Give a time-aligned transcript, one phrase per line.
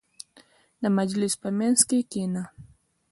[0.81, 2.43] •د مجلس په منځ کې کښېنه.